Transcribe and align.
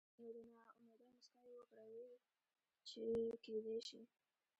نو 0.17 0.27
د 0.35 0.37
نا 0.49 0.57
امېدۍ 0.75 1.05
مسکا 1.13 1.39
يې 1.49 1.53
وکړه 1.57 1.85
وې 1.91 2.07
چې 2.87 3.03
کېدے 3.43 3.77
شي 3.87 4.01